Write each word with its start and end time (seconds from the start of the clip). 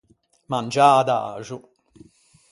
Mangiâ 0.51 0.87
adaxo. 1.01 1.57